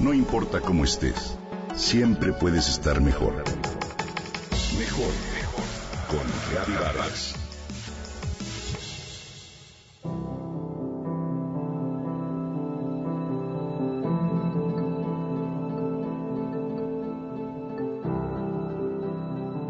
No 0.00 0.14
importa 0.14 0.62
cómo 0.62 0.84
estés, 0.84 1.36
siempre 1.74 2.32
puedes 2.32 2.70
estar 2.70 3.02
mejor. 3.02 3.34
Mejor, 4.78 5.12
mejor. 5.34 5.64
Con 6.08 6.26
Reavivadas. 6.50 7.34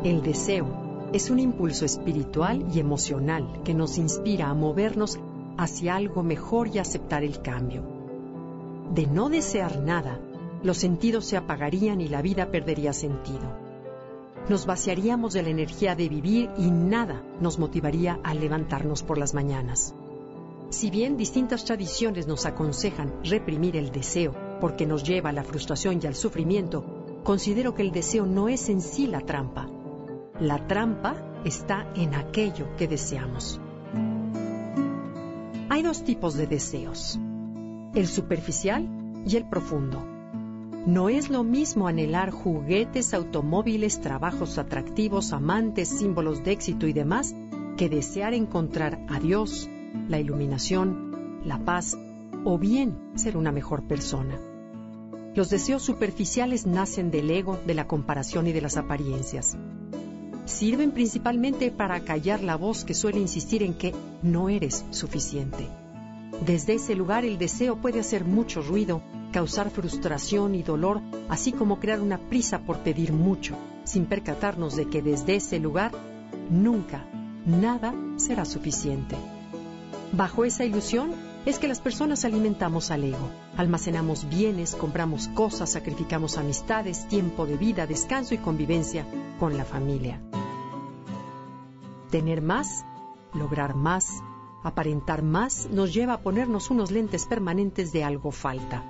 El 0.05 0.23
deseo 0.23 1.11
es 1.13 1.29
un 1.31 1.41
impulso 1.41 1.85
espiritual 1.85 2.65
y 2.73 2.79
emocional 2.79 3.63
que 3.65 3.75
nos 3.75 3.99
inspira 3.99 4.49
a 4.49 4.55
movernos 4.55 5.19
hacia 5.59 5.97
algo 5.97 6.23
mejor 6.23 6.69
y 6.69 6.79
aceptar 6.79 7.25
el 7.25 7.43
cambio. 7.43 8.00
De 8.91 9.07
no 9.07 9.29
desear 9.29 9.79
nada, 9.79 10.19
los 10.65 10.79
sentidos 10.79 11.25
se 11.25 11.37
apagarían 11.37 12.01
y 12.01 12.09
la 12.09 12.23
vida 12.23 12.51
perdería 12.51 12.93
sentido. 12.93 13.57
Nos 14.49 14.67
vaciaríamos 14.67 15.33
de 15.33 15.43
la 15.43 15.51
energía 15.51 15.95
de 15.95 16.09
vivir 16.09 16.51
y 16.59 16.71
nada 16.73 17.23
nos 17.41 17.59
motivaría 17.59 18.19
a 18.25 18.35
levantarnos 18.35 19.05
por 19.05 19.17
las 19.17 19.33
mañanas. 19.33 19.95
Si 20.71 20.91
bien 20.91 21.17
distintas 21.17 21.65
tradiciones 21.65 22.27
nos 22.27 22.47
aconsejan 22.47 23.15
reprimir 23.23 23.77
el 23.77 23.93
deseo 23.93 24.35
porque 24.61 24.87
nos 24.87 25.05
lleva 25.05 25.31
a 25.31 25.33
la 25.33 25.45
frustración 25.45 26.01
y 26.03 26.07
al 26.07 26.17
sufrimiento, 26.17 26.85
considero 27.23 27.75
que 27.75 27.83
el 27.83 27.93
deseo 27.93 28.27
no 28.27 28.49
es 28.49 28.69
en 28.69 28.81
sí 28.81 29.07
la 29.07 29.21
trampa, 29.21 29.69
la 30.41 30.67
trampa 30.67 31.17
está 31.45 31.93
en 31.95 32.15
aquello 32.15 32.75
que 32.77 32.89
deseamos. 32.89 33.61
Hay 35.69 35.83
dos 35.83 36.03
tipos 36.03 36.35
de 36.35 36.47
deseos, 36.47 37.21
el 37.95 38.07
superficial 38.07 38.89
y 39.27 39.37
el 39.37 39.49
profundo. 39.49 40.05
No 40.87 41.09
es 41.09 41.29
lo 41.29 41.45
mismo 41.45 41.89
anhelar 41.89 42.31
juguetes, 42.31 43.13
automóviles, 43.13 44.01
trabajos 44.01 44.59
atractivos, 44.59 45.33
amantes, 45.33 45.89
símbolos 45.89 46.43
de 46.43 46.53
éxito 46.53 46.87
y 46.87 46.93
demás, 46.93 47.35
que 47.77 47.89
desear 47.89 48.33
encontrar 48.35 49.05
a 49.09 49.21
Dios, 49.21 49.69
la 50.09 50.19
iluminación, 50.19 51.41
la 51.45 51.59
paz 51.59 51.99
o 52.45 52.59
bien 52.59 52.97
ser 53.15 53.37
una 53.37 53.53
mejor 53.53 53.87
persona. 53.87 54.41
Los 55.35 55.51
deseos 55.51 55.83
superficiales 55.83 56.67
nacen 56.67 57.11
del 57.11 57.31
ego, 57.31 57.59
de 57.67 57.75
la 57.75 57.87
comparación 57.87 58.47
y 58.47 58.53
de 58.53 58.61
las 58.63 58.77
apariencias 58.77 59.57
sirven 60.51 60.91
principalmente 60.91 61.71
para 61.71 62.01
callar 62.01 62.43
la 62.43 62.57
voz 62.57 62.85
que 62.85 62.95
suele 62.95 63.21
insistir 63.21 63.63
en 63.63 63.75
que 63.75 63.95
no 64.23 64.49
eres 64.49 64.85
suficiente. 64.91 65.69
Desde 66.45 66.75
ese 66.75 66.95
lugar 66.95 67.25
el 67.25 67.39
deseo 67.39 67.77
puede 67.77 68.01
hacer 68.01 68.25
mucho 68.25 68.63
ruido, 68.63 69.03
causar 69.33 69.71
frustración 69.71 70.55
y 70.55 70.63
dolor, 70.63 71.01
así 71.29 71.53
como 71.53 71.79
crear 71.79 72.01
una 72.01 72.19
prisa 72.19 72.61
por 72.61 72.79
pedir 72.79 73.13
mucho, 73.13 73.57
sin 73.85 74.07
percatarnos 74.07 74.77
de 74.77 74.87
que 74.87 75.03
desde 75.03 75.37
ese 75.37 75.59
lugar 75.59 75.93
nunca, 76.51 77.05
nada 77.45 77.95
será 78.17 78.45
suficiente. 78.45 79.17
Bajo 80.13 80.45
esa 80.45 80.65
ilusión 80.65 81.13
es 81.47 81.59
que 81.59 81.69
las 81.69 81.81
personas 81.81 82.25
alimentamos 82.25 82.91
al 82.91 83.05
ego, 83.05 83.31
almacenamos 83.57 84.29
bienes, 84.29 84.75
compramos 84.75 85.29
cosas, 85.29 85.71
sacrificamos 85.71 86.37
amistades, 86.37 87.07
tiempo 87.07 87.47
de 87.47 87.57
vida, 87.57 87.87
descanso 87.87 88.35
y 88.35 88.39
convivencia 88.39 89.07
con 89.39 89.57
la 89.57 89.65
familia. 89.65 90.21
Tener 92.11 92.43
más, 92.43 92.85
lograr 93.33 93.75
más, 93.75 94.11
aparentar 94.63 95.23
más 95.23 95.69
nos 95.71 95.93
lleva 95.95 96.15
a 96.15 96.21
ponernos 96.21 96.71
unos 96.71 96.91
lentes 96.91 97.27
permanentes 97.27 97.93
de 97.93 98.05
algo 98.05 98.31
falta. 98.31 98.85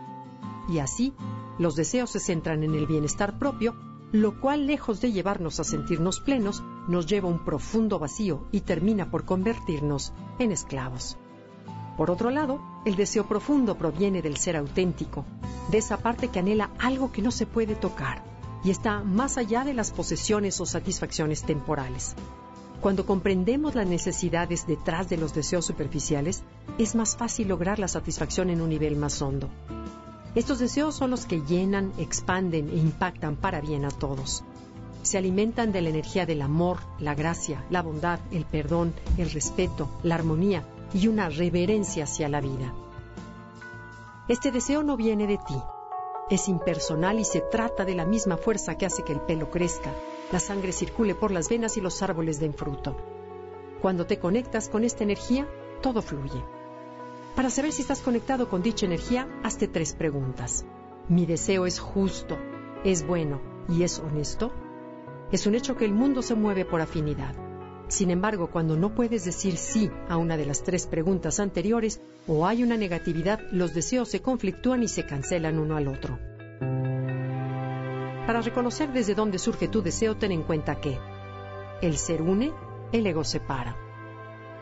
Y 0.68 0.78
así, 0.78 1.14
los 1.58 1.76
deseos 1.76 2.10
se 2.10 2.20
centran 2.20 2.62
en 2.62 2.74
el 2.74 2.86
bienestar 2.86 3.38
propio, 3.38 3.74
lo 4.12 4.40
cual, 4.40 4.66
lejos 4.66 5.00
de 5.00 5.12
llevarnos 5.12 5.60
a 5.60 5.64
sentirnos 5.64 6.20
plenos, 6.20 6.62
nos 6.88 7.06
lleva 7.06 7.28
a 7.28 7.32
un 7.32 7.44
profundo 7.44 7.98
vacío 7.98 8.46
y 8.50 8.62
termina 8.62 9.10
por 9.10 9.24
convertirnos 9.24 10.12
en 10.38 10.52
esclavos. 10.52 11.16
Por 11.96 12.10
otro 12.10 12.30
lado, 12.30 12.60
el 12.84 12.96
deseo 12.96 13.26
profundo 13.26 13.76
proviene 13.76 14.22
del 14.22 14.36
ser 14.36 14.56
auténtico, 14.56 15.24
de 15.70 15.78
esa 15.78 15.98
parte 15.98 16.28
que 16.28 16.38
anhela 16.38 16.70
algo 16.78 17.12
que 17.12 17.22
no 17.22 17.30
se 17.30 17.46
puede 17.46 17.74
tocar 17.74 18.24
y 18.64 18.70
está 18.70 19.02
más 19.02 19.38
allá 19.38 19.64
de 19.64 19.74
las 19.74 19.90
posesiones 19.90 20.60
o 20.60 20.66
satisfacciones 20.66 21.42
temporales. 21.42 22.14
Cuando 22.80 23.04
comprendemos 23.04 23.74
las 23.74 23.86
necesidades 23.86 24.66
detrás 24.66 25.08
de 25.10 25.18
los 25.18 25.34
deseos 25.34 25.66
superficiales, 25.66 26.42
es 26.78 26.94
más 26.94 27.14
fácil 27.14 27.48
lograr 27.48 27.78
la 27.78 27.88
satisfacción 27.88 28.48
en 28.48 28.62
un 28.62 28.70
nivel 28.70 28.96
más 28.96 29.20
hondo. 29.20 29.50
Estos 30.34 30.60
deseos 30.60 30.94
son 30.94 31.10
los 31.10 31.26
que 31.26 31.42
llenan, 31.42 31.92
expanden 31.98 32.70
e 32.70 32.76
impactan 32.76 33.36
para 33.36 33.60
bien 33.60 33.84
a 33.84 33.90
todos. 33.90 34.44
Se 35.02 35.18
alimentan 35.18 35.72
de 35.72 35.82
la 35.82 35.90
energía 35.90 36.24
del 36.24 36.40
amor, 36.40 36.78
la 36.98 37.14
gracia, 37.14 37.64
la 37.68 37.82
bondad, 37.82 38.20
el 38.30 38.46
perdón, 38.46 38.94
el 39.18 39.30
respeto, 39.30 39.90
la 40.02 40.14
armonía 40.14 40.64
y 40.94 41.08
una 41.08 41.28
reverencia 41.28 42.04
hacia 42.04 42.30
la 42.30 42.40
vida. 42.40 42.72
Este 44.28 44.52
deseo 44.52 44.82
no 44.82 44.96
viene 44.96 45.26
de 45.26 45.36
ti, 45.36 45.56
es 46.30 46.48
impersonal 46.48 47.18
y 47.18 47.24
se 47.24 47.40
trata 47.40 47.84
de 47.84 47.96
la 47.96 48.06
misma 48.06 48.36
fuerza 48.36 48.78
que 48.78 48.86
hace 48.86 49.02
que 49.02 49.12
el 49.12 49.20
pelo 49.20 49.50
crezca, 49.50 49.92
la 50.32 50.40
sangre 50.40 50.72
circule 50.72 51.14
por 51.14 51.30
las 51.30 51.48
venas 51.48 51.76
y 51.76 51.80
los 51.80 52.02
árboles 52.02 52.38
den 52.38 52.54
fruto. 52.54 52.96
Cuando 53.80 54.06
te 54.06 54.18
conectas 54.18 54.68
con 54.68 54.84
esta 54.84 55.04
energía, 55.04 55.48
todo 55.82 56.02
fluye. 56.02 56.42
Para 57.34 57.50
saber 57.50 57.72
si 57.72 57.82
estás 57.82 58.00
conectado 58.00 58.48
con 58.48 58.62
dicha 58.62 58.86
energía, 58.86 59.28
hazte 59.42 59.68
tres 59.68 59.94
preguntas. 59.94 60.64
¿Mi 61.08 61.26
deseo 61.26 61.66
es 61.66 61.78
justo, 61.78 62.38
es 62.84 63.06
bueno 63.06 63.40
y 63.68 63.82
es 63.82 63.98
honesto? 63.98 64.52
Es 65.32 65.46
un 65.46 65.54
hecho 65.54 65.76
que 65.76 65.84
el 65.84 65.92
mundo 65.92 66.22
se 66.22 66.34
mueve 66.34 66.64
por 66.64 66.80
afinidad. 66.80 67.34
Sin 67.88 68.10
embargo, 68.10 68.50
cuando 68.50 68.76
no 68.76 68.94
puedes 68.94 69.24
decir 69.24 69.56
sí 69.56 69.90
a 70.08 70.16
una 70.16 70.36
de 70.36 70.46
las 70.46 70.62
tres 70.62 70.86
preguntas 70.86 71.40
anteriores 71.40 72.00
o 72.28 72.46
hay 72.46 72.62
una 72.62 72.76
negatividad, 72.76 73.40
los 73.50 73.74
deseos 73.74 74.08
se 74.08 74.22
conflictúan 74.22 74.82
y 74.82 74.88
se 74.88 75.06
cancelan 75.06 75.58
uno 75.58 75.76
al 75.76 75.88
otro. 75.88 76.18
Para 78.30 78.42
reconocer 78.42 78.92
desde 78.92 79.16
dónde 79.16 79.40
surge 79.40 79.66
tu 79.66 79.82
deseo, 79.82 80.16
ten 80.16 80.30
en 80.30 80.44
cuenta 80.44 80.80
que 80.80 81.00
el 81.82 81.96
ser 81.96 82.22
une, 82.22 82.52
el 82.92 83.04
ego 83.04 83.24
separa. 83.24 83.76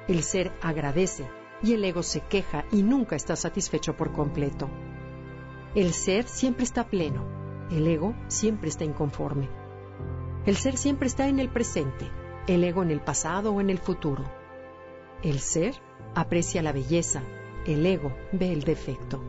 El 0.09 0.23
ser 0.23 0.55
agradece 0.63 1.29
y 1.63 1.75
el 1.75 1.85
ego 1.85 2.03
se 2.03 2.23
queja 2.23 2.65
y 2.73 2.83
nunca 2.83 3.15
está 3.15 3.37
satisfecho 3.37 3.95
por 3.95 4.11
completo. 4.13 4.71
El 5.75 5.93
ser 5.93 6.27
siempre 6.27 6.65
está 6.65 6.89
pleno, 6.89 7.27
el 7.71 7.87
ego 7.87 8.15
siempre 8.29 8.71
está 8.71 8.85
inconforme. 8.85 9.51
El 10.47 10.57
ser 10.57 10.79
siempre 10.79 11.07
está 11.07 11.29
en 11.29 11.39
el 11.39 11.51
presente, 11.51 12.11
el 12.47 12.65
ego 12.65 12.83
en 12.83 12.91
el 12.91 13.03
pasado 13.03 13.53
o 13.53 13.61
en 13.61 13.69
el 13.69 13.77
futuro. 13.77 14.25
El 15.23 15.41
ser 15.41 15.75
aprecia 16.15 16.63
la 16.63 16.73
belleza, 16.73 17.23
el 17.67 17.85
ego 17.85 18.17
ve 18.33 18.51
el 18.51 18.63
defecto. 18.63 19.21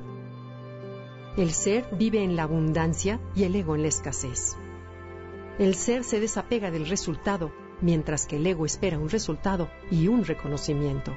El 1.40 1.54
ser 1.54 1.88
vive 1.94 2.22
en 2.22 2.36
la 2.36 2.44
abundancia 2.44 3.18
y 3.34 3.46
el 3.46 3.56
ego 3.56 3.74
en 3.74 3.84
la 3.84 3.88
escasez. 3.88 4.58
El 5.58 5.74
ser 5.74 6.04
se 6.04 6.20
desapega 6.20 6.70
del 6.70 6.86
resultado, 6.86 7.54
mientras 7.80 8.26
que 8.26 8.36
el 8.36 8.46
ego 8.46 8.66
espera 8.66 9.00
un 9.00 9.08
resultado 9.08 9.70
y 9.90 10.10
un 10.10 10.26
reconocimiento. 10.26 11.16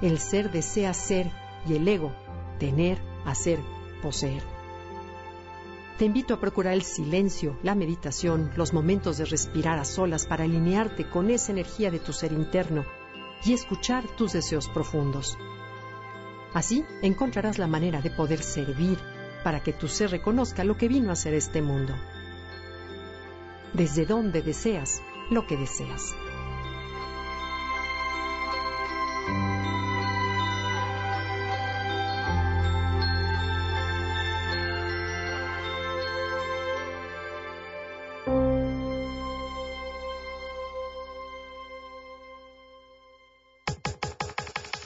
El 0.00 0.18
ser 0.18 0.50
desea 0.50 0.94
ser 0.94 1.30
y 1.68 1.74
el 1.74 1.86
ego 1.86 2.10
tener, 2.58 2.98
hacer, 3.26 3.58
poseer. 4.00 4.42
Te 5.98 6.06
invito 6.06 6.32
a 6.32 6.40
procurar 6.40 6.72
el 6.72 6.82
silencio, 6.82 7.58
la 7.62 7.74
meditación, 7.74 8.50
los 8.56 8.72
momentos 8.72 9.18
de 9.18 9.26
respirar 9.26 9.78
a 9.78 9.84
solas 9.84 10.24
para 10.24 10.44
alinearte 10.44 11.06
con 11.06 11.28
esa 11.28 11.52
energía 11.52 11.90
de 11.90 11.98
tu 11.98 12.14
ser 12.14 12.32
interno 12.32 12.86
y 13.44 13.52
escuchar 13.52 14.04
tus 14.16 14.32
deseos 14.32 14.70
profundos. 14.70 15.36
Así 16.52 16.84
encontrarás 17.02 17.58
la 17.58 17.66
manera 17.66 18.00
de 18.00 18.10
poder 18.10 18.42
servir 18.42 18.98
para 19.44 19.62
que 19.62 19.72
tu 19.72 19.88
ser 19.88 20.10
reconozca 20.10 20.64
lo 20.64 20.76
que 20.76 20.88
vino 20.88 21.12
a 21.12 21.16
ser 21.16 21.34
este 21.34 21.62
mundo. 21.62 21.94
Desde 23.72 24.06
dónde 24.06 24.42
deseas 24.42 25.02
lo 25.30 25.46
que 25.46 25.56
deseas. 25.56 26.14